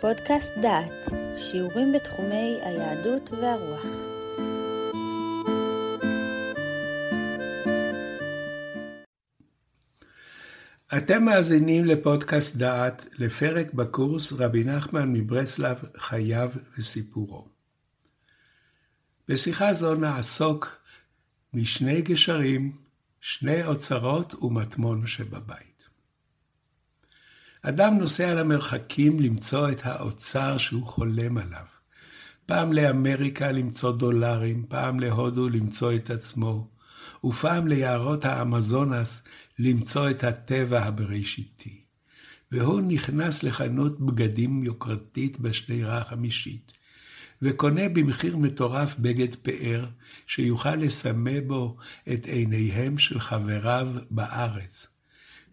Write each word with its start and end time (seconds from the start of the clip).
פודקאסט 0.00 0.52
דעת, 0.62 1.08
שיעורים 1.36 1.92
בתחומי 1.92 2.58
היהדות 2.62 3.30
והרוח. 3.30 3.86
אתם 10.96 11.24
מאזינים 11.24 11.84
לפודקאסט 11.84 12.56
דעת, 12.56 13.04
לפרק 13.18 13.72
בקורס 13.72 14.32
רבי 14.32 14.64
נחמן 14.64 15.12
מברסלב, 15.12 15.76
חייו 15.96 16.50
וסיפורו. 16.78 17.48
בשיחה 19.28 19.74
זו 19.74 19.94
נעסוק 19.94 20.76
משני 21.54 22.02
גשרים, 22.02 22.72
שני 23.20 23.64
אוצרות 23.64 24.34
ומטמון 24.34 25.06
שבבית. 25.06 25.77
אדם 27.62 27.98
נוסע 27.98 28.34
למרחקים 28.34 29.20
למצוא 29.20 29.70
את 29.70 29.80
האוצר 29.86 30.58
שהוא 30.58 30.86
חולם 30.86 31.38
עליו. 31.38 31.64
פעם 32.46 32.72
לאמריקה 32.72 33.52
למצוא 33.52 33.92
דולרים, 33.92 34.64
פעם 34.68 35.00
להודו 35.00 35.48
למצוא 35.48 35.94
את 35.94 36.10
עצמו, 36.10 36.68
ופעם 37.24 37.66
ליערות 37.66 38.24
האמזונס 38.24 39.22
למצוא 39.58 40.10
את 40.10 40.24
הטבע 40.24 40.84
הבראשיתי. 40.84 41.80
והוא 42.52 42.80
נכנס 42.80 43.42
לחנות 43.42 44.00
בגדים 44.00 44.62
יוקרתית 44.62 45.40
בשדרה 45.40 45.98
החמישית, 45.98 46.72
וקונה 47.42 47.88
במחיר 47.88 48.36
מטורף 48.36 48.96
בגד 48.98 49.34
פאר, 49.34 49.86
שיוכל 50.26 50.74
לסמא 50.74 51.40
בו 51.46 51.76
את 52.12 52.26
עיניהם 52.26 52.98
של 52.98 53.20
חבריו 53.20 53.88
בארץ. 54.10 54.86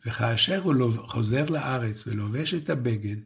וכאשר 0.05 0.61
הוא 0.63 0.91
חוזר 0.97 1.45
לארץ 1.49 2.07
ולובש 2.07 2.53
את 2.53 2.69
הבגד, 2.69 3.17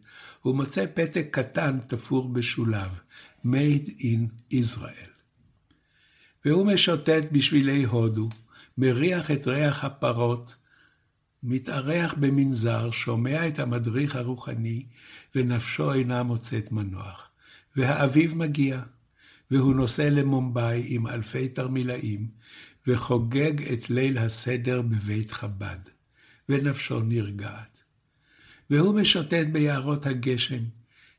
הוא 0.42 0.56
מוצא 0.56 0.86
פתק 0.94 1.28
קטן 1.32 1.80
תפור 1.88 2.30
בשוליו, 2.30 2.90
Made 3.46 3.90
in 4.00 4.54
Israel. 4.54 5.10
והוא 6.46 6.66
משוטט 6.74 7.24
בשבילי 7.32 7.84
הודו, 7.84 8.30
מריח 8.78 9.32
את 9.32 9.48
ריח 9.48 9.84
הפרות, 9.84 10.56
מתארח 11.44 12.14
במנזר, 12.20 12.92
שומע 12.92 13.48
את 13.48 13.60
המדריך 13.60 14.16
הרוחני, 14.16 14.86
ונפשו 15.36 15.94
אינה 15.94 16.24
מוצאת 16.24 16.72
מנוח. 16.72 17.30
והאביב 17.76 18.36
מגיע, 18.36 18.82
והוא 19.52 19.76
נוסע 19.76 20.10
למומבאי 20.10 20.84
עם 20.88 21.08
אלפי 21.08 21.50
תרמילאים, 21.50 22.28
וחוגג 22.88 23.72
את 23.74 23.90
ליל 23.90 24.18
הסדר 24.18 24.82
בבית 24.82 25.32
חב"ד, 25.32 25.80
ונפשו 26.50 27.00
נרגעת. 27.00 27.84
והוא 28.70 29.02
משוטט 29.02 29.48
ביערות 29.52 30.06
הגשם, 30.06 30.64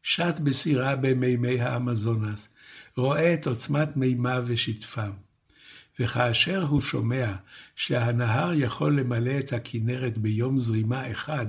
שט 0.03 0.39
בסירה 0.39 0.97
במימי 0.97 1.61
האמזונס, 1.61 2.49
רואה 2.97 3.35
את 3.35 3.47
עוצמת 3.47 3.97
מימיו 3.97 4.45
ושטפם. 4.47 5.11
וכאשר 6.01 6.63
הוא 6.63 6.81
שומע 6.81 7.33
שהנהר 7.77 8.53
יכול 8.55 9.01
למלא 9.01 9.39
את 9.39 9.53
הכנרת 9.53 10.19
ביום 10.19 10.59
זרימה 10.59 11.11
אחד, 11.11 11.47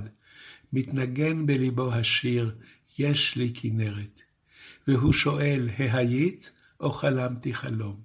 מתנגן 0.72 1.46
בליבו 1.46 1.92
השיר 1.92 2.54
"יש 2.98 3.36
לי 3.36 3.52
כנרת". 3.54 4.20
והוא 4.88 5.12
שואל, 5.12 5.68
ההיית 5.78 6.50
או 6.80 6.92
חלמתי 6.92 7.54
חלום? 7.54 8.00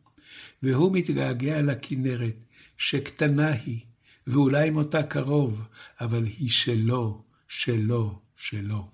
והוא 0.63 0.93
מתגעגע 0.93 1.61
לכנרת, 1.61 2.35
שקטנה 2.77 3.51
היא, 3.51 3.79
ואולי 4.27 4.69
מותה 4.69 5.03
קרוב, 5.03 5.67
אבל 6.01 6.23
היא 6.23 6.49
שלו, 6.49 7.23
שלו, 7.47 8.19
שלו. 8.37 8.89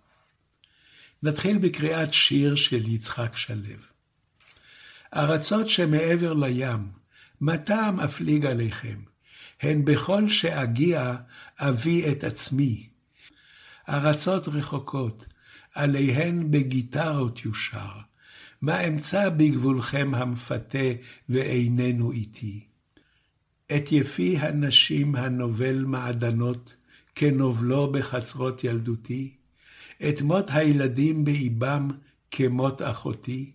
נתחיל 1.23 1.57
בקריאת 1.57 2.13
שיר 2.13 2.55
של 2.55 2.87
יצחק 2.87 3.35
שלו. 3.35 3.79
ארצות 5.15 5.69
שמעבר 5.69 6.33
לים, 6.33 6.87
מה 7.41 7.57
טעם 7.57 7.99
אפליג 7.99 8.45
עליכם? 8.45 8.99
הן 9.61 9.85
בכל 9.85 10.29
שאגיע 10.29 11.15
אביא 11.59 12.11
את 12.11 12.23
עצמי. 12.23 12.89
ארצות 13.89 14.47
רחוקות, 14.47 15.25
עליהן 15.75 16.51
בגיטרות 16.51 17.45
יושר. 17.45 17.91
מה 18.61 18.87
אמצא 18.87 19.29
בגבולכם 19.29 20.11
המפתה 20.15 20.87
ואיננו 21.29 22.11
איתי? 22.11 22.72
את 23.75 23.91
יפי 23.91 24.37
הנשים 24.37 25.15
הנובל 25.15 25.83
מעדנות, 25.85 26.75
כנובלו 27.15 27.91
בחצרות 27.91 28.63
ילדותי? 28.63 29.33
את 30.09 30.21
מות 30.21 30.45
הילדים 30.49 31.25
באיבם 31.25 31.87
כמות 32.31 32.81
אחותי? 32.81 33.51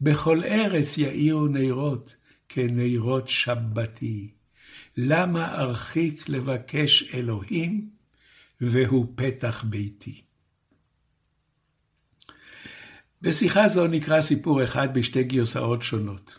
בכל 0.00 0.42
ארץ 0.44 0.98
יאירו 0.98 1.46
נרות, 1.46 2.16
כנרות 2.48 3.28
שבתי. 3.28 4.30
למה 4.96 5.54
ארחיק 5.54 6.28
לבקש 6.28 7.14
אלוהים, 7.14 7.90
והוא 8.60 9.06
פתח 9.14 9.64
ביתי? 9.68 10.22
בשיחה 13.22 13.68
זו 13.68 13.86
נקרא 13.86 14.20
סיפור 14.20 14.64
אחד 14.64 14.98
בשתי 14.98 15.24
גרסאות 15.24 15.82
שונות. 15.82 16.38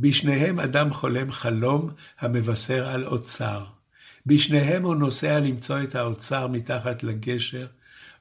בשניהם 0.00 0.60
אדם 0.60 0.92
חולם 0.92 1.32
חלום 1.32 1.90
המבשר 2.20 2.88
על 2.88 3.06
אוצר. 3.06 3.64
בשניהם 4.26 4.82
הוא 4.82 4.94
נוסע 4.94 5.40
למצוא 5.40 5.82
את 5.82 5.94
האוצר 5.94 6.46
מתחת 6.46 7.02
לגשר, 7.02 7.66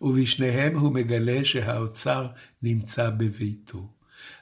ובשניהם 0.02 0.78
הוא 0.78 0.94
מגלה 0.94 1.46
שהאוצר 1.46 2.28
נמצא 2.64 3.10
בביתו. 3.10 3.90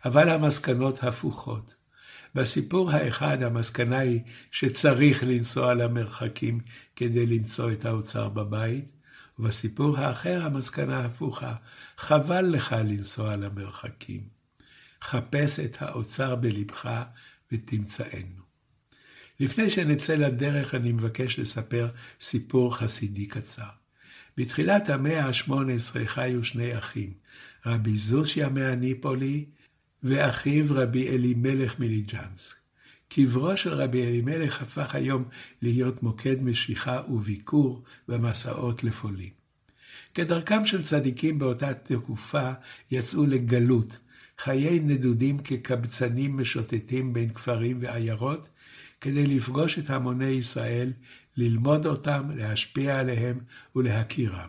אבל 0.05 0.29
המסקנות 0.29 1.03
הפוכות. 1.03 1.73
בסיפור 2.35 2.91
האחד 2.91 3.43
המסקנה 3.43 3.99
היא 3.99 4.19
שצריך 4.51 5.23
לנסוע 5.23 5.73
למרחקים 5.73 6.59
כדי 6.95 7.25
למצוא 7.25 7.71
את 7.71 7.85
האוצר 7.85 8.29
בבית, 8.29 8.85
ובסיפור 9.39 9.97
האחר 9.97 10.45
המסקנה 10.45 11.05
הפוכה, 11.05 11.53
חבל 11.97 12.45
לך 12.45 12.75
לנסוע 12.83 13.35
למרחקים. 13.35 14.40
חפש 15.03 15.59
את 15.59 15.81
האוצר 15.81 16.35
בלבך 16.35 17.03
ותמצאנו. 17.51 18.41
לפני 19.39 19.69
שנצא 19.69 20.15
לדרך 20.15 20.75
אני 20.75 20.91
מבקש 20.91 21.39
לספר 21.39 21.89
סיפור 22.19 22.75
חסידי 22.75 23.25
קצר. 23.25 23.69
בתחילת 24.37 24.89
המאה 24.89 25.25
ה-18 25.25 26.05
חיו 26.05 26.43
שני 26.43 26.77
אחים, 26.77 27.13
רבי 27.65 27.97
זושיה 27.97 28.49
מהניפולי 28.49 29.45
ואחיו 30.03 30.65
רבי 30.69 31.09
אלימלך 31.09 31.79
מליג'נסק. 31.79 32.55
קברו 33.09 33.57
של 33.57 33.73
רבי 33.73 34.07
אלימלך 34.07 34.61
הפך 34.61 34.95
היום 34.95 35.23
להיות 35.61 36.03
מוקד 36.03 36.43
משיכה 36.43 37.01
וביקור 37.09 37.83
במסעות 38.07 38.83
לפולין. 38.83 39.29
כדרכם 40.13 40.65
של 40.65 40.83
צדיקים 40.83 41.39
באותה 41.39 41.73
תקופה 41.73 42.51
יצאו 42.91 43.25
לגלות, 43.25 43.97
חיי 44.43 44.79
נדודים 44.79 45.37
כקבצנים 45.37 46.37
משוטטים 46.37 47.13
בין 47.13 47.33
כפרים 47.33 47.77
ועיירות, 47.81 48.49
כדי 49.01 49.27
לפגוש 49.27 49.79
את 49.79 49.89
המוני 49.89 50.25
ישראל, 50.25 50.93
ללמוד 51.37 51.85
אותם, 51.85 52.29
להשפיע 52.35 52.99
עליהם 52.99 53.39
ולהכירם. 53.75 54.47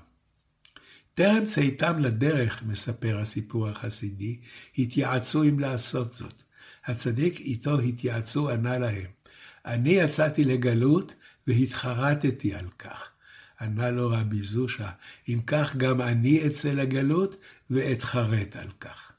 טרם 1.14 1.46
צאתם 1.46 1.98
לדרך, 1.98 2.62
מספר 2.62 3.18
הסיפור 3.18 3.68
החסידי, 3.68 4.40
התייעצו 4.78 5.42
אם 5.44 5.58
לעשות 5.60 6.12
זאת. 6.12 6.42
הצדיק 6.84 7.40
איתו 7.40 7.78
התייעצו 7.80 8.50
ענה 8.50 8.78
להם, 8.78 9.10
אני 9.66 9.90
יצאתי 9.90 10.44
לגלות 10.44 11.14
והתחרטתי 11.46 12.54
על 12.54 12.68
כך. 12.78 13.08
ענה 13.60 13.90
לו 13.90 14.08
רבי 14.08 14.42
זושה, 14.42 14.90
אם 15.28 15.40
כך 15.46 15.76
גם 15.76 16.00
אני 16.00 16.46
אצא 16.46 16.68
לגלות 16.68 17.36
ואתחרט 17.70 18.56
על 18.56 18.68
כך. 18.80 19.11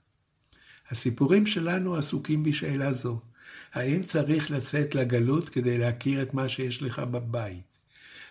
הסיפורים 0.94 1.46
שלנו 1.46 1.96
עסוקים 1.96 2.44
בשאלה 2.44 2.94
זו. 2.94 3.20
האם 3.74 4.04
צריך 4.04 4.52
לצאת 4.52 4.96
לגלות 4.96 5.50
כדי 5.50 5.78
להכיר 5.78 6.22
את 6.22 6.34
מה 6.34 6.50
שיש 6.50 6.82
לך 6.82 7.00
בבית? 7.00 7.78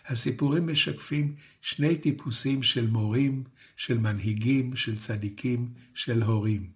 הסיפורים 0.06 0.66
משקפים 0.66 1.34
שני 1.60 1.96
טיפוסים 1.96 2.62
של 2.62 2.86
מורים, 2.86 3.44
של 3.76 3.98
מנהיגים, 3.98 4.76
של 4.76 4.98
צדיקים, 4.98 5.68
של 5.94 6.22
הורים. 6.22 6.66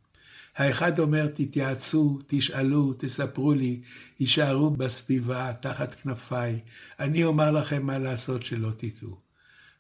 האחד 0.57 0.99
אומר, 0.99 1.27
תתייעצו, 1.27 2.19
תשאלו, 2.27 2.93
תספרו 2.93 3.55
לי, 3.55 3.81
יישארו 4.21 4.71
בסביבה, 4.71 5.53
תחת 5.53 5.95
כנפיי, 5.95 6.61
אני 7.01 7.25
אומר 7.25 7.51
לכם 7.51 7.87
מה 7.87 7.99
לעשות 7.99 8.43
שלא 8.43 8.71
תטעו. 8.77 9.17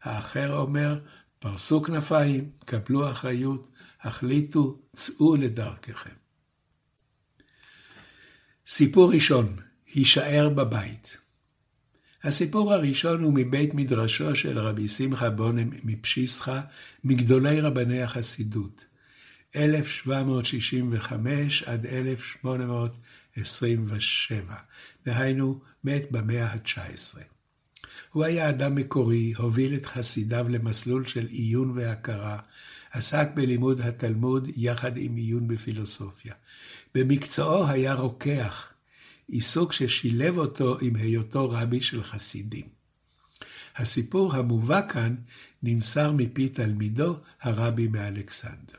האחר 0.02 0.56
אומר, 0.56 0.98
פרסו 1.38 1.82
כנפיים, 1.82 2.50
קבלו 2.64 3.10
אחריות, 3.10 3.68
החליטו, 4.00 4.78
צאו 4.92 5.36
לדרככם. 5.36 6.14
סיפור 8.66 9.12
ראשון, 9.12 9.56
הישאר 9.94 10.48
בבית. 10.48 11.16
הסיפור 12.22 12.72
הראשון 12.72 13.22
הוא 13.22 13.32
מבית 13.36 13.74
מדרשו 13.74 14.36
של 14.36 14.58
רבי 14.58 14.88
שמחה 14.88 15.30
בונם 15.30 15.70
מפשיסחה, 15.84 16.60
מגדולי 17.04 17.60
רבני 17.60 18.02
החסידות, 18.02 18.84
1765 19.56 21.62
עד 21.62 21.86
1827, 21.86 24.54
דהיינו 25.06 25.60
מת 25.84 26.10
במאה 26.10 26.46
ה-19. 26.46 27.35
הוא 28.16 28.24
היה 28.24 28.50
אדם 28.50 28.74
מקורי, 28.74 29.32
הוביל 29.36 29.74
את 29.74 29.86
חסידיו 29.86 30.46
למסלול 30.48 31.06
של 31.06 31.26
עיון 31.26 31.70
והכרה, 31.70 32.38
עסק 32.90 33.28
בלימוד 33.34 33.80
התלמוד 33.80 34.48
יחד 34.56 34.96
עם 34.96 35.16
עיון 35.16 35.48
בפילוסופיה. 35.48 36.34
במקצועו 36.94 37.66
היה 37.66 37.94
רוקח, 37.94 38.72
עיסוק 39.28 39.72
ששילב 39.72 40.38
אותו 40.38 40.78
עם 40.80 40.96
היותו 40.96 41.50
רבי 41.50 41.80
של 41.82 42.02
חסידים. 42.02 42.68
הסיפור 43.76 44.34
המובא 44.34 44.88
כאן 44.88 45.14
נמסר 45.62 46.12
מפי 46.12 46.48
תלמידו, 46.48 47.16
הרבי 47.40 47.88
מאלכסנדר. 47.88 48.78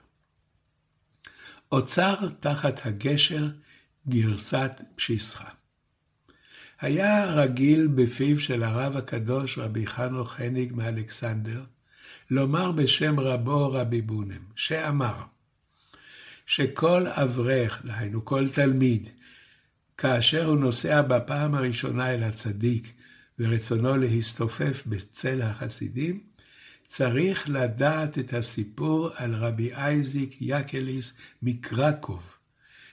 אוצר 1.71 2.15
תחת 2.39 2.85
הגשר, 2.85 3.47
גרסת 4.07 4.81
פשיסחה. 4.95 5.56
היה 6.81 7.25
רגיל 7.25 7.87
בפיו 7.87 8.39
של 8.39 8.63
הרב 8.63 8.97
הקדוש 8.97 9.57
רבי 9.57 9.87
חנוך 9.87 10.39
הניג 10.39 10.73
מאלכסנדר, 10.73 11.63
לומר 12.31 12.71
בשם 12.71 13.19
רבו 13.19 13.71
רבי 13.71 14.01
בונם, 14.01 14.43
שאמר, 14.55 15.15
שכל 16.45 17.07
אברך, 17.07 17.85
דהיינו 17.85 18.25
כל 18.25 18.49
תלמיד, 18.49 19.09
כאשר 19.97 20.45
הוא 20.45 20.57
נוסע 20.57 21.01
בפעם 21.01 21.55
הראשונה 21.55 22.13
אל 22.13 22.23
הצדיק 22.23 22.93
ורצונו 23.39 23.97
להסתופף 23.97 24.83
בצל 24.85 25.41
החסידים, 25.41 26.19
צריך 26.87 27.49
לדעת 27.49 28.19
את 28.19 28.33
הסיפור 28.33 29.09
על 29.15 29.35
רבי 29.35 29.73
אייזיק 29.73 30.37
יקליס 30.41 31.13
מקרקוב, 31.41 32.36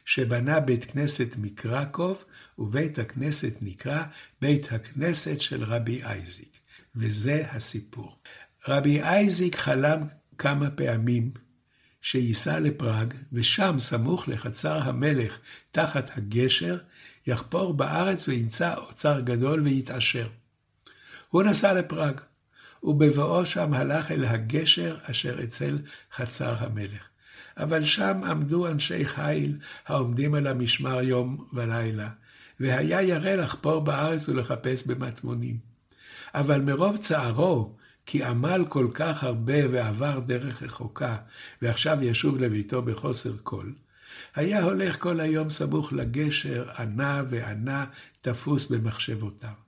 שבנה 0.05 0.61
בית 0.61 0.85
כנסת 0.85 1.35
מקרקוב, 1.39 2.25
ובית 2.59 2.99
הכנסת 2.99 3.53
נקרא 3.61 4.03
בית 4.41 4.73
הכנסת 4.73 5.41
של 5.41 5.65
רבי 5.65 6.05
אייזיק, 6.05 6.59
וזה 6.97 7.45
הסיפור. 7.51 8.19
רבי 8.69 9.03
אייזיק 9.03 9.57
חלם 9.57 10.01
כמה 10.39 10.71
פעמים 10.71 11.31
שייסע 12.03 12.61
לפראג, 12.61 13.15
ושם, 13.33 13.75
סמוך 13.79 14.29
לחצר 14.29 14.79
המלך, 14.83 15.39
תחת 15.71 16.19
הגשר, 16.19 16.79
יחפור 17.27 17.75
בארץ 17.75 18.29
וימצא 18.29 18.75
אוצר 18.75 19.21
גדול 19.21 19.61
ויתעשר. 19.63 20.29
הוא 21.29 21.43
נסע 21.43 21.75
לפראג, 21.75 22.21
ובבואו 22.83 23.47
שם 23.47 23.75
הלך 23.75 24.11
אל 24.11 24.25
הגשר 24.25 24.97
אשר 25.03 25.45
אצל 25.45 25.79
חצר 26.17 26.55
המלך. 26.59 27.14
אבל 27.57 27.85
שם 27.85 28.21
עמדו 28.25 28.69
אנשי 28.69 29.05
חיל 29.05 29.59
העומדים 29.87 30.35
על 30.35 30.47
המשמר 30.47 31.03
יום 31.03 31.45
ולילה, 31.53 32.09
והיה 32.61 33.03
ירא 33.03 33.35
לחפור 33.35 33.81
בארץ 33.81 34.29
ולחפש 34.29 34.87
במטמונים. 34.87 35.59
אבל 36.35 36.61
מרוב 36.61 36.97
צערו, 36.97 37.75
כי 38.07 38.25
עמל 38.25 38.65
כל 38.69 38.89
כך 38.95 39.25
הרבה 39.25 39.71
ועבר 39.71 40.19
דרך 40.19 40.63
רחוקה, 40.63 41.17
ועכשיו 41.63 41.99
ישוב 42.03 42.39
לביתו 42.39 42.83
בחוסר 42.83 43.33
כל, 43.43 43.71
היה 44.35 44.63
הולך 44.63 44.99
כל 44.99 45.21
היום 45.21 45.51
סמוך 45.51 45.93
לגשר, 45.93 46.67
ענה 46.79 47.23
וענה, 47.31 47.85
תפוס 48.21 48.71
במחשבותיו. 48.71 49.65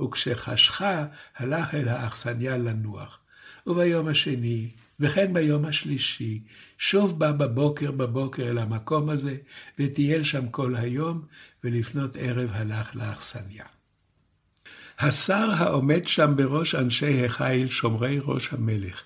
וכשחשכה, 0.00 1.04
הלך 1.36 1.74
אל 1.74 1.88
האכסניה 1.88 2.58
לנוח. 2.58 3.18
וביום 3.66 4.08
השני, 4.08 4.70
וכן 5.00 5.34
ביום 5.34 5.64
השלישי, 5.64 6.40
שוב 6.78 7.18
בא 7.18 7.32
בבוקר 7.32 7.90
בבוקר 7.90 8.42
אל 8.42 8.58
המקום 8.58 9.08
הזה, 9.08 9.36
וטייל 9.78 10.24
שם 10.24 10.48
כל 10.48 10.76
היום, 10.76 11.22
ולפנות 11.64 12.16
ערב 12.16 12.50
הלך 12.52 12.96
לאכסניה. 12.96 13.64
השר 14.98 15.50
העומד 15.56 16.08
שם 16.08 16.32
בראש 16.36 16.74
אנשי 16.74 17.24
החיל, 17.24 17.68
שומרי 17.68 18.18
ראש 18.22 18.52
המלך, 18.52 19.02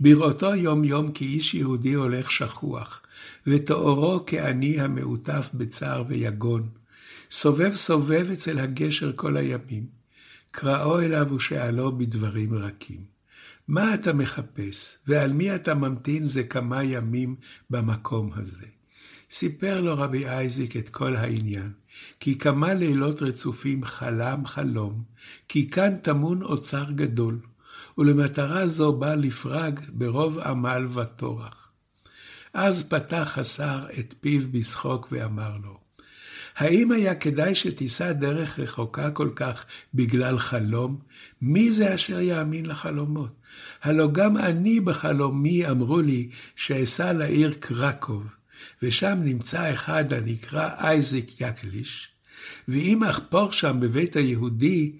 בראותו 0.00 0.54
יום 0.54 0.84
יום 0.84 1.12
כאיש 1.12 1.54
יהודי 1.54 1.92
הולך 1.92 2.30
שכוח, 2.30 3.02
ותוארו 3.46 4.24
כעני 4.26 4.80
המעוטף 4.80 5.50
בצער 5.54 6.04
ויגון, 6.08 6.68
סובב 7.30 7.76
סובב 7.76 8.26
אצל 8.32 8.58
הגשר 8.58 9.12
כל 9.16 9.36
הימים, 9.36 9.86
קראו 10.50 11.00
אליו 11.00 11.32
ושאלו 11.34 11.98
בדברים 11.98 12.54
רכים. 12.54 13.13
מה 13.68 13.94
אתה 13.94 14.12
מחפש, 14.12 14.98
ועל 15.06 15.32
מי 15.32 15.54
אתה 15.54 15.74
ממתין 15.74 16.26
זה 16.26 16.42
כמה 16.42 16.82
ימים 16.82 17.36
במקום 17.70 18.30
הזה? 18.34 18.66
סיפר 19.30 19.80
לו 19.80 19.98
רבי 19.98 20.28
אייזיק 20.28 20.76
את 20.76 20.88
כל 20.88 21.16
העניין, 21.16 21.72
כי 22.20 22.38
כמה 22.38 22.74
לילות 22.74 23.22
רצופים 23.22 23.84
חלם 23.84 24.46
חלום, 24.46 25.02
כי 25.48 25.70
כאן 25.70 25.96
טמון 25.96 26.42
אוצר 26.42 26.90
גדול, 26.90 27.40
ולמטרה 27.98 28.66
זו 28.66 28.92
בא 28.92 29.14
לפרג 29.14 29.80
ברוב 29.88 30.38
עמל 30.38 30.88
וטורח. 30.94 31.68
אז 32.54 32.88
פתח 32.88 33.38
השר 33.38 33.86
את 33.98 34.14
פיו 34.20 34.42
בשחוק 34.52 35.08
ואמר 35.10 35.56
לו, 35.62 35.83
האם 36.56 36.92
היה 36.92 37.14
כדאי 37.14 37.54
שתיסע 37.54 38.12
דרך 38.12 38.58
רחוקה 38.58 39.10
כל 39.10 39.30
כך 39.36 39.64
בגלל 39.94 40.38
חלום? 40.38 40.98
מי 41.42 41.72
זה 41.72 41.94
אשר 41.94 42.20
יאמין 42.20 42.66
לחלומות? 42.66 43.32
הלא 43.82 44.08
גם 44.12 44.36
אני 44.36 44.80
בחלומי 44.80 45.66
אמרו 45.70 46.00
לי 46.00 46.28
שאסע 46.56 47.12
לעיר 47.12 47.54
קרקוב, 47.60 48.26
ושם 48.82 49.18
נמצא 49.24 49.72
אחד 49.72 50.12
הנקרא 50.12 50.70
אייזיק 50.78 51.40
יקליש, 51.40 52.08
ואם 52.68 53.04
אחפור 53.04 53.52
שם 53.52 53.80
בבית 53.80 54.16
היהודי, 54.16 54.92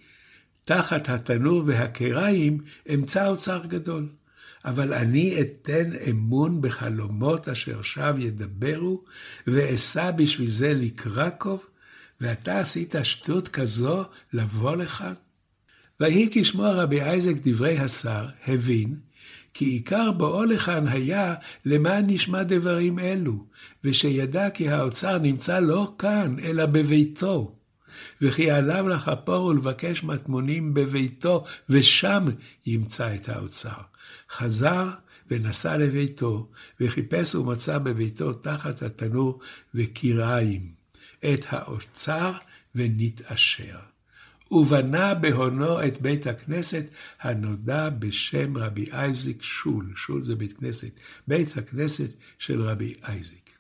תחת 0.63 1.09
התנור 1.09 1.63
והקיריים, 1.67 2.59
אמצא 2.95 3.27
אוצר 3.27 3.67
גדול. 3.67 4.09
אבל 4.65 4.95
אני 4.95 5.41
אתן 5.41 5.91
אמון 6.11 6.61
בחלומות 6.61 7.49
אשר 7.49 7.83
שב 7.83 8.15
ידברו, 8.19 9.05
ואסע 9.47 10.11
בשביל 10.11 10.51
זה 10.51 10.75
לקרקוב, 10.75 11.65
ואתה 12.21 12.59
עשית 12.59 12.95
שטות 13.03 13.49
כזו 13.49 14.05
לבוא 14.33 14.77
לכאן? 14.77 15.13
ויהי 16.01 16.29
כשמוע 16.33 16.73
רבי 16.73 17.01
אייזק 17.01 17.35
דברי 17.43 17.79
השר, 17.79 18.27
הבין, 18.47 18.97
כי 19.55 19.65
עיקר 19.65 20.13
בואו 20.13 20.45
לכאן 20.45 20.89
היה 20.89 21.35
למען 21.65 22.05
נשמע 22.07 22.43
דברים 22.43 22.99
אלו, 22.99 23.45
ושידע 23.85 24.51
כי 24.51 24.69
האוצר 24.69 25.19
נמצא 25.19 25.61
לא 25.61 25.95
כאן, 25.99 26.37
אלא 26.43 26.67
בביתו. 26.67 27.57
וכי 28.21 28.51
עליו 28.51 28.89
לחפור 28.89 29.45
ולבקש 29.45 30.05
מטמונים 30.05 30.75
בביתו, 30.75 31.45
ושם 31.69 32.25
ימצא 32.67 33.15
את 33.15 33.29
האוצר. 33.29 33.94
חזר 34.31 34.91
ונסע 35.31 35.77
לביתו, 35.77 36.51
וחיפש 36.81 37.35
ומצא 37.35 37.79
בביתו 37.79 38.33
תחת 38.33 38.83
התנור 38.83 39.41
וקיריים 39.75 40.73
את 41.25 41.45
האוצר 41.49 42.33
ונתעשר. 42.75 43.79
ובנה 44.51 45.15
בהונו 45.15 45.87
את 45.87 46.01
בית 46.01 46.27
הכנסת 46.27 46.85
הנודע 47.21 47.89
בשם 47.89 48.57
רבי 48.57 48.87
אייזיק 48.93 49.43
שול. 49.43 49.93
שול 49.97 50.23
זה 50.23 50.35
בית 50.35 50.53
כנסת. 50.53 50.91
בית 51.29 51.59
הכנסת 51.59 52.11
של 52.39 52.63
רבי 52.63 52.95
אייזיק. 53.09 53.51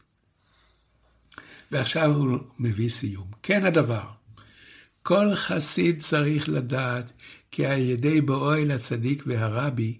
ועכשיו 1.70 2.10
הוא 2.10 2.38
מביא 2.58 2.88
סיום. 2.88 3.30
כן 3.42 3.64
הדבר, 3.64 4.04
כל 5.02 5.34
חסיד 5.34 6.00
צריך 6.00 6.48
לדעת 6.48 7.12
כי 7.50 7.66
על 7.66 7.80
ידי 7.80 8.20
בואו 8.20 8.54
אל 8.54 8.70
הצדיק 8.70 9.22
והרבי, 9.26 9.98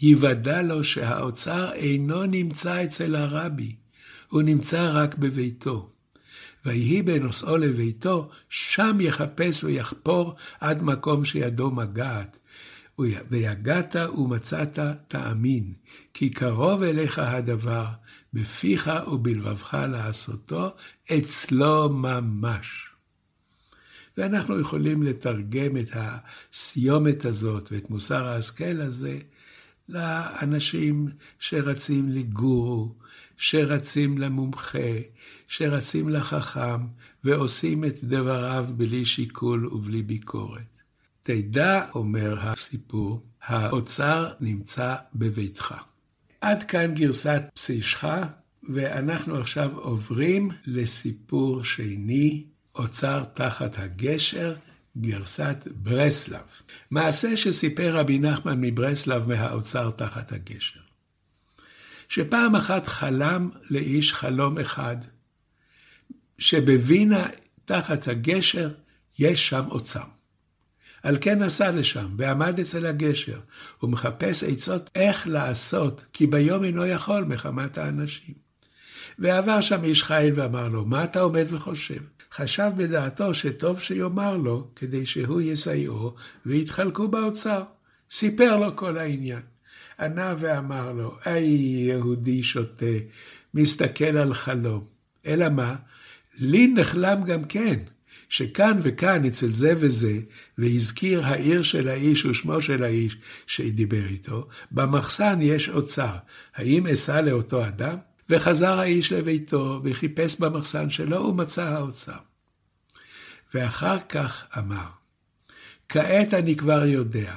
יוודע 0.00 0.62
לו 0.62 0.84
שהאוצר 0.84 1.72
אינו 1.72 2.26
נמצא 2.26 2.84
אצל 2.84 3.14
הרבי, 3.14 3.76
הוא 4.28 4.42
נמצא 4.42 4.90
רק 4.94 5.14
בביתו. 5.14 5.90
ויהי 6.64 7.02
בנוסעו 7.02 7.56
לביתו, 7.56 8.30
שם 8.48 8.98
יחפש 9.00 9.64
ויחפור 9.64 10.34
עד 10.60 10.82
מקום 10.82 11.24
שידו 11.24 11.70
מגעת. 11.70 12.38
ויגעת 13.30 13.96
ומצאת 14.18 14.78
תאמין, 15.08 15.72
כי 16.14 16.30
קרוב 16.30 16.82
אליך 16.82 17.18
הדבר, 17.18 17.86
בפיך 18.32 18.90
ובלבבך 19.12 19.78
לעשותו, 19.90 20.70
אצלו 21.18 21.88
ממש. 21.88 22.88
ואנחנו 24.16 24.60
יכולים 24.60 25.02
לתרגם 25.02 25.76
את 25.76 25.90
הסיומת 25.94 27.24
הזאת 27.24 27.72
ואת 27.72 27.90
מוסר 27.90 28.26
ההשכל 28.26 28.80
הזה 28.80 29.18
לאנשים 29.88 31.08
שרצים 31.38 32.08
לגורו, 32.08 32.94
שרצים 33.36 34.18
למומחה, 34.18 34.78
שרצים 35.48 36.08
לחכם, 36.08 36.86
ועושים 37.24 37.84
את 37.84 38.04
דבריו 38.04 38.66
בלי 38.76 39.04
שיקול 39.04 39.66
ובלי 39.66 40.02
ביקורת. 40.02 40.80
תדע, 41.22 41.86
אומר 41.94 42.38
הסיפור, 42.40 43.22
האוצר 43.42 44.32
נמצא 44.40 44.94
בביתך. 45.14 45.74
עד 46.40 46.62
כאן 46.62 46.94
גרסת 46.94 47.42
פסישך, 47.54 48.04
ואנחנו 48.68 49.36
עכשיו 49.36 49.78
עוברים 49.78 50.50
לסיפור 50.66 51.64
שני, 51.64 52.44
אוצר 52.74 53.24
תחת 53.34 53.78
הגשר, 53.78 54.54
גרסת 54.96 55.56
ברסלב. 55.66 56.40
מעשה 56.90 57.36
שסיפר 57.36 57.96
רבי 57.96 58.18
נחמן 58.18 58.60
מברסלב 58.60 59.28
מהאוצר 59.28 59.90
תחת 59.90 60.32
הגשר. 60.32 60.80
שפעם 62.08 62.56
אחת 62.56 62.86
חלם 62.86 63.50
לאיש 63.70 64.12
חלום 64.12 64.58
אחד, 64.58 64.96
שבווינה 66.38 67.26
תחת 67.64 68.08
הגשר 68.08 68.70
יש 69.18 69.48
שם 69.48 69.64
אוצר. 69.68 70.04
על 71.02 71.16
כן 71.20 71.42
נסע 71.42 71.70
לשם, 71.70 72.14
ועמד 72.16 72.60
אצל 72.60 72.86
הגשר, 72.86 73.40
ומחפש 73.82 74.44
עצות 74.44 74.90
איך 74.94 75.26
לעשות, 75.26 76.04
כי 76.12 76.26
ביום 76.26 76.64
אינו 76.64 76.86
יכול 76.86 77.24
מחמת 77.24 77.78
האנשים. 77.78 78.34
ועבר 79.18 79.60
שם 79.60 79.84
איש 79.84 80.02
חיל 80.02 80.40
ואמר 80.40 80.68
לו, 80.68 80.84
מה 80.84 81.04
אתה 81.04 81.20
עומד 81.20 81.46
וחושב? 81.50 82.00
חשב 82.34 82.70
בדעתו 82.76 83.34
שטוב 83.34 83.80
שיאמר 83.80 84.36
לו, 84.36 84.68
כדי 84.76 85.06
שהוא 85.06 85.40
יסייעו, 85.40 86.14
ויתחלקו 86.46 87.08
באוצר. 87.08 87.62
סיפר 88.10 88.56
לו 88.56 88.76
כל 88.76 88.98
העניין. 88.98 89.42
ענה 90.00 90.34
ואמר 90.38 90.92
לו, 90.92 91.16
אי 91.26 91.40
יהודי 91.88 92.42
שוטה, 92.42 92.86
מסתכל 93.54 94.04
על 94.04 94.34
חלום. 94.34 94.84
אלא 95.26 95.48
מה? 95.48 95.76
לי 96.38 96.66
נחלם 96.66 97.24
גם 97.24 97.44
כן, 97.44 97.78
שכאן 98.28 98.80
וכאן 98.82 99.24
אצל 99.24 99.50
זה 99.50 99.74
וזה, 99.80 100.18
והזכיר 100.58 101.26
העיר 101.26 101.62
של 101.62 101.88
האיש 101.88 102.24
ושמו 102.24 102.62
של 102.62 102.84
האיש 102.84 103.16
שדיבר 103.46 104.06
איתו, 104.06 104.48
במחסן 104.70 105.38
יש 105.42 105.68
אוצר. 105.68 106.16
האם 106.54 106.86
אסע 106.86 107.20
לאותו 107.20 107.66
אדם? 107.66 107.96
וחזר 108.28 108.78
האיש 108.78 109.12
לביתו, 109.12 109.80
וחיפש 109.84 110.36
במחסן 110.40 110.90
שלו, 110.90 111.24
ומצא 111.24 111.64
האוצר. 111.64 112.18
ואחר 113.54 113.98
כך 114.08 114.44
אמר, 114.58 114.88
כעת 115.88 116.34
אני 116.34 116.56
כבר 116.56 116.84
יודע, 116.84 117.34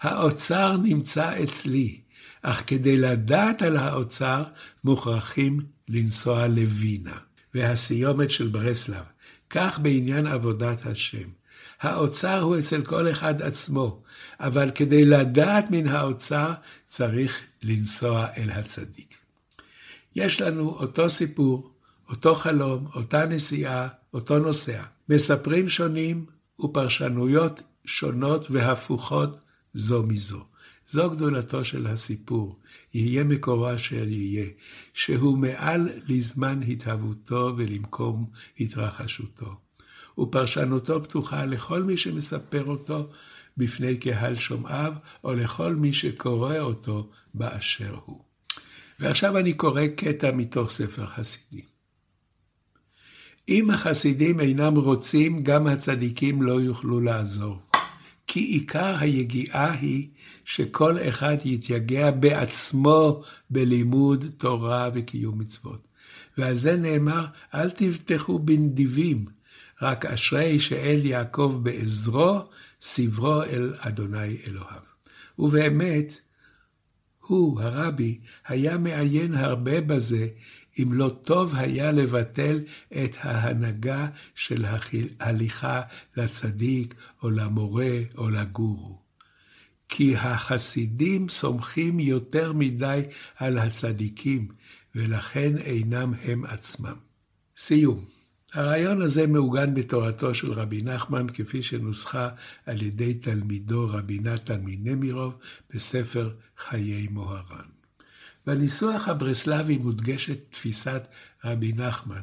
האוצר 0.00 0.76
נמצא 0.76 1.42
אצלי, 1.44 2.00
אך 2.42 2.62
כדי 2.66 2.96
לדעת 2.96 3.62
על 3.62 3.76
האוצר, 3.76 4.42
מוכרחים 4.84 5.60
לנסוע 5.88 6.46
לווינה. 6.46 7.18
והסיומת 7.56 8.30
של 8.30 8.48
ברסלב, 8.48 9.04
כך 9.50 9.78
בעניין 9.78 10.26
עבודת 10.26 10.86
השם. 10.86 11.28
האוצר 11.80 12.40
הוא 12.40 12.58
אצל 12.58 12.84
כל 12.84 13.10
אחד 13.10 13.42
עצמו, 13.42 14.02
אבל 14.40 14.70
כדי 14.74 15.04
לדעת 15.04 15.70
מן 15.70 15.86
האוצר, 15.86 16.52
צריך 16.86 17.40
לנסוע 17.62 18.26
אל 18.36 18.50
הצדיק. 18.50 19.15
יש 20.16 20.40
לנו 20.40 20.68
אותו 20.68 21.10
סיפור, 21.10 21.70
אותו 22.08 22.34
חלום, 22.34 22.86
אותה 22.94 23.26
נסיעה, 23.26 23.88
אותו 24.14 24.38
נוסע. 24.38 24.82
מספרים 25.08 25.68
שונים 25.68 26.26
ופרשנויות 26.60 27.60
שונות 27.84 28.50
והפוכות 28.50 29.40
זו 29.74 30.02
מזו. 30.02 30.44
זו 30.86 31.10
גדולתו 31.10 31.64
של 31.64 31.86
הסיפור, 31.86 32.58
יהיה 32.94 33.24
מקורו 33.24 33.74
אשר 33.74 34.08
יהיה, 34.08 34.46
שהוא 34.94 35.38
מעל 35.38 35.88
לזמן 36.08 36.60
התהוותו 36.68 37.52
ולמקום 37.56 38.26
התרחשותו. 38.60 39.54
ופרשנותו 40.18 41.02
פתוחה 41.02 41.46
לכל 41.46 41.82
מי 41.82 41.96
שמספר 41.96 42.64
אותו 42.64 43.10
בפני 43.56 43.96
קהל 43.96 44.36
שומעיו, 44.36 44.92
או 45.24 45.34
לכל 45.34 45.74
מי 45.74 45.92
שקורא 45.92 46.58
אותו 46.58 47.10
באשר 47.34 47.96
הוא. 48.04 48.25
ועכשיו 49.00 49.38
אני 49.38 49.52
קורא 49.52 49.86
קטע 49.96 50.30
מתוך 50.32 50.70
ספר 50.70 51.06
חסידים. 51.06 51.64
אם 53.48 53.70
החסידים 53.70 54.40
אינם 54.40 54.76
רוצים, 54.76 55.42
גם 55.42 55.66
הצדיקים 55.66 56.42
לא 56.42 56.60
יוכלו 56.60 57.00
לעזור. 57.00 57.58
כי 58.26 58.40
עיקר 58.40 58.96
היגיעה 59.00 59.72
היא 59.72 60.08
שכל 60.44 60.96
אחד 61.08 61.36
יתייגע 61.44 62.10
בעצמו 62.10 63.22
בלימוד 63.50 64.24
תורה 64.36 64.90
וקיום 64.94 65.38
מצוות. 65.38 65.88
ועל 66.38 66.56
זה 66.56 66.76
נאמר, 66.76 67.26
אל 67.54 67.70
תבטחו 67.70 68.38
בנדיבים, 68.38 69.24
רק 69.82 70.06
אשרי 70.06 70.60
שאל 70.60 71.06
יעקב 71.06 71.60
בעזרו, 71.62 72.38
סברו 72.80 73.42
אל 73.42 73.74
אדוני 73.78 74.36
אלוהיו. 74.46 74.80
ובאמת, 75.38 76.20
הוא, 77.26 77.60
הרבי, 77.60 78.18
היה 78.46 78.78
מעיין 78.78 79.34
הרבה 79.34 79.80
בזה, 79.80 80.28
אם 80.78 80.92
לא 80.92 81.08
טוב 81.24 81.54
היה 81.54 81.92
לבטל 81.92 82.60
את 83.04 83.16
ההנהגה 83.20 84.08
של 84.34 84.64
הליכה 85.20 85.82
לצדיק, 86.16 86.94
או 87.22 87.30
למורה, 87.30 87.98
או 88.16 88.30
לגורו. 88.30 88.98
כי 89.88 90.16
החסידים 90.16 91.28
סומכים 91.28 92.00
יותר 92.00 92.52
מדי 92.52 93.02
על 93.36 93.58
הצדיקים, 93.58 94.48
ולכן 94.94 95.58
אינם 95.58 96.14
הם 96.22 96.44
עצמם. 96.44 96.96
סיום. 97.56 98.15
הרעיון 98.56 99.02
הזה 99.02 99.26
מעוגן 99.26 99.74
בתורתו 99.74 100.34
של 100.34 100.52
רבי 100.52 100.82
נחמן, 100.82 101.26
כפי 101.34 101.62
שנוסחה 101.62 102.28
על 102.66 102.82
ידי 102.82 103.14
תלמידו 103.14 103.88
רבי 103.88 104.18
נתן 104.18 104.60
מנמירוב 104.64 105.34
בספר 105.74 106.30
חיי 106.58 107.08
מוהר"ן. 107.10 107.68
בניסוח 108.46 109.08
הברסלבי 109.08 109.78
מודגשת 109.78 110.38
תפיסת 110.50 111.06
רבי 111.44 111.72
נחמן, 111.72 112.22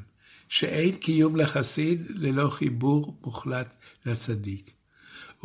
שאין 0.49 0.95
קיום 0.95 1.35
לחסיד 1.35 2.01
ללא 2.09 2.49
חיבור 2.49 3.17
מוחלט 3.25 3.73
לצדיק. 4.05 4.71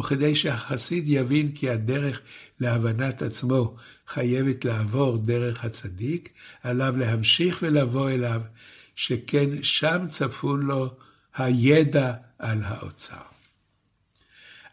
וכדי 0.01 0.37
שהחסיד 0.37 1.05
יבין 1.09 1.53
כי 1.53 1.71
הדרך 1.71 2.21
להבנת 2.61 3.23
עצמו 3.23 3.77
חייבת 4.07 4.65
לעבור 4.65 5.17
דרך 5.17 5.65
הצדיק, 5.65 6.29
עליו 6.63 6.95
להמשיך 6.97 7.59
ולבוא 7.63 8.11
אליו, 8.11 8.41
שכן 8.99 9.63
שם 9.63 10.07
צפון 10.09 10.63
לו 10.63 10.97
הידע 11.35 12.15
על 12.39 12.63
האוצר. 12.63 13.23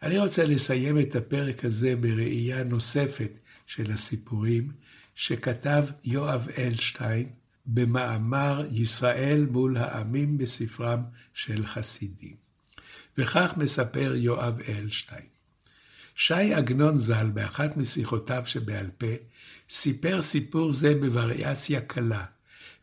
אני 0.02 0.18
רוצה 0.18 0.44
לסיים 0.44 0.98
את 0.98 1.16
הפרק 1.16 1.64
הזה 1.64 1.96
בראייה 1.96 2.64
נוספת 2.64 3.40
של 3.66 3.92
הסיפורים 3.92 4.72
שכתב 5.14 5.84
יואב 6.04 6.48
אלשטיין 6.58 7.28
במאמר 7.66 8.66
ישראל 8.72 9.46
מול 9.50 9.76
העמים 9.76 10.38
בספרם 10.38 11.02
של 11.34 11.66
חסידים. 11.66 12.36
וכך 13.18 13.54
מספר 13.56 14.12
יואב 14.16 14.60
אלשטיין. 14.68 15.26
שי 16.14 16.54
עגנון 16.54 16.98
ז"ל, 16.98 17.30
באחת 17.34 17.76
משיחותיו 17.76 18.42
שבעל 18.46 18.90
פה, 18.98 19.14
סיפר 19.70 20.22
סיפור 20.22 20.72
זה 20.72 20.94
בווריאציה 20.94 21.80
קלה, 21.80 22.24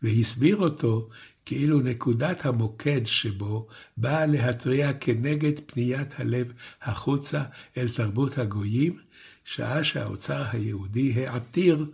והסביר 0.04 0.58
אותו 0.58 1.10
כאילו 1.46 1.80
נקודת 1.80 2.46
המוקד 2.46 3.06
שבו 3.06 3.68
באה 3.98 4.26
להתריע 4.26 4.94
כנגד 4.94 5.60
פניית 5.66 6.20
הלב 6.20 6.54
החוצה 6.82 7.44
אל 7.78 7.90
תרבות 7.90 8.38
הגויים, 8.38 9.00
שעה 9.46 9.84
שהאוצר 9.84 10.44
היהודי 10.52 11.28
העתיר 11.28 11.86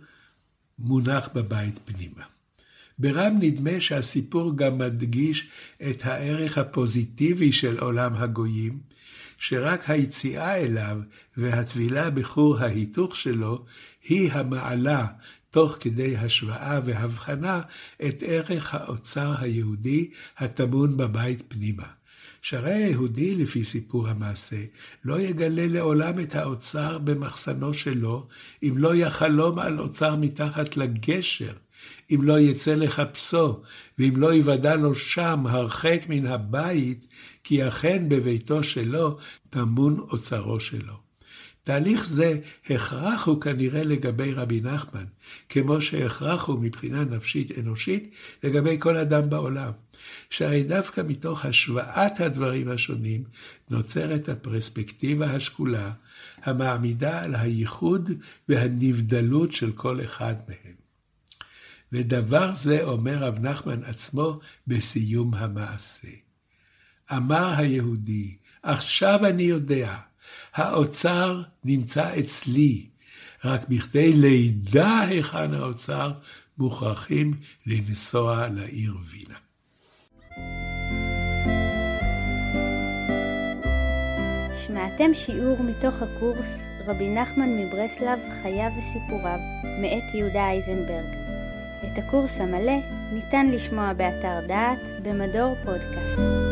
מונח 0.78 1.28
בבית 1.34 1.78
פנימה. 1.84 2.24
ברם 2.98 3.36
נדמה 3.40 3.80
שהסיפור 3.80 4.56
גם 4.56 4.78
מדגיש 4.78 5.48
את 5.90 6.06
הערך 6.06 6.58
הפוזיטיבי 6.58 7.52
של 7.52 7.78
עולם 7.78 8.14
הגויים, 8.14 8.78
שרק 9.38 9.90
היציאה 9.90 10.56
אליו 10.56 10.98
והטבילה 11.36 12.10
בכור 12.10 12.58
ההיתוך 12.58 13.16
שלו 13.16 13.64
היא 14.08 14.32
המעלה, 14.32 15.06
תוך 15.50 15.76
כדי 15.80 16.16
השוואה 16.16 16.80
והבחנה, 16.84 17.60
את 18.08 18.22
ערך 18.26 18.74
האוצר 18.74 19.34
היהודי 19.38 20.10
הטמון 20.38 20.96
בבית 20.96 21.42
פנימה. 21.48 21.86
שהרי 22.42 22.74
היהודי, 22.74 23.34
לפי 23.34 23.64
סיפור 23.64 24.08
המעשה, 24.08 24.56
לא 25.04 25.20
יגלה 25.20 25.66
לעולם 25.66 26.20
את 26.20 26.34
האוצר 26.34 26.98
במחסנו 26.98 27.74
שלו, 27.74 28.26
אם 28.62 28.72
לא 28.76 28.94
יחלום 28.94 29.58
על 29.58 29.80
אוצר 29.80 30.16
מתחת 30.16 30.76
לגשר, 30.76 31.52
אם 32.10 32.20
לא 32.22 32.38
יצא 32.40 32.74
לחפשו, 32.74 33.62
ואם 33.98 34.12
לא 34.16 34.34
יוודע 34.34 34.76
לו 34.76 34.94
שם, 34.94 35.46
הרחק 35.46 36.00
מן 36.08 36.26
הבית, 36.26 37.06
כי 37.44 37.68
אכן 37.68 38.08
בביתו 38.08 38.62
שלו 38.62 39.18
טמון 39.50 39.98
אוצרו 39.98 40.60
שלו. 40.60 41.09
תהליך 41.64 42.06
זה 42.06 42.38
הכרח 42.70 43.26
הוא 43.26 43.40
כנראה 43.40 43.84
לגבי 43.84 44.32
רבי 44.32 44.60
נחמן, 44.60 45.04
כמו 45.48 45.80
שהכרח 45.80 46.44
הוא 46.44 46.58
מבחינה 46.58 47.04
נפשית 47.04 47.58
אנושית 47.58 48.14
לגבי 48.44 48.76
כל 48.78 48.96
אדם 48.96 49.30
בעולם. 49.30 49.72
שהרי 50.30 50.62
דווקא 50.62 51.00
מתוך 51.08 51.44
השוואת 51.44 52.20
הדברים 52.20 52.70
השונים 52.70 53.24
נוצרת 53.70 54.28
הפרספקטיבה 54.28 55.30
השקולה, 55.30 55.92
המעמידה 56.42 57.22
על 57.22 57.34
הייחוד 57.34 58.10
והנבדלות 58.48 59.52
של 59.52 59.72
כל 59.72 60.04
אחד 60.04 60.34
מהם. 60.48 60.74
ודבר 61.92 62.54
זה 62.54 62.84
אומר 62.84 63.16
רב 63.18 63.38
נחמן 63.38 63.84
עצמו 63.84 64.40
בסיום 64.66 65.34
המעשה. 65.34 66.08
אמר 67.12 67.52
היהודי, 67.56 68.36
עכשיו 68.62 69.26
אני 69.26 69.42
יודע, 69.42 69.96
האוצר 70.54 71.42
נמצא 71.64 72.18
אצלי, 72.18 72.86
רק 73.44 73.68
בכדי 73.68 74.12
לידע 74.12 74.98
היכן 74.98 75.54
האוצר, 75.54 76.12
מוכרחים 76.58 77.34
לנסוע 77.66 78.48
לעיר 78.48 78.94
וינה. 79.10 79.38
שמעתם 84.66 85.14
שיעור 85.14 85.62
מתוך 85.62 85.94
הקורס 86.02 86.62
רבי 86.86 87.08
נחמן 87.08 87.48
מברסלב, 87.58 88.18
חייו 88.42 88.70
וסיפוריו, 88.78 89.38
מאת 89.80 90.14
יהודה 90.14 90.48
אייזנברג. 90.50 91.14
את 91.84 91.98
הקורס 91.98 92.40
המלא 92.40 92.76
ניתן 93.12 93.46
לשמוע 93.48 93.92
באתר 93.92 94.46
דעת 94.46 95.02
במדור 95.02 95.54
פודקאסט. 95.64 96.49